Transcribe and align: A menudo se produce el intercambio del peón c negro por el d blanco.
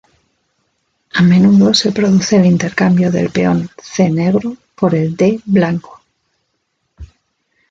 A 1.13 1.21
menudo 1.21 1.75
se 1.75 1.91
produce 1.91 2.37
el 2.37 2.47
intercambio 2.47 3.11
del 3.11 3.29
peón 3.29 3.69
c 3.79 4.09
negro 4.09 4.57
por 4.73 4.95
el 4.95 5.15
d 5.15 5.39
blanco. 5.45 6.01